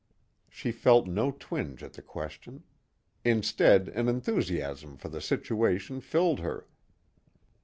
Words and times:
She 0.49 0.71
felt 0.71 1.05
no 1.05 1.29
twinge 1.29 1.83
at 1.83 1.93
the 1.93 2.01
question. 2.01 2.63
Instead 3.23 3.87
an 3.89 4.09
enthusiasm 4.09 4.97
for 4.97 5.09
the 5.09 5.21
situation 5.21 6.01
filled 6.01 6.39
her. 6.39 6.65